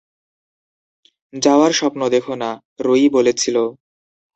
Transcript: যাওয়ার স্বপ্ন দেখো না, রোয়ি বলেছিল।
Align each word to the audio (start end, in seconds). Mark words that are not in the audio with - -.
যাওয়ার 1.33 1.71
স্বপ্ন 1.71 2.01
দেখো 2.09 2.33
না, 2.35 2.49
রোয়ি 2.79 3.07
বলেছিল। 3.09 3.57